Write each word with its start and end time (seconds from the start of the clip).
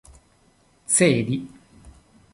cedi 0.89 1.37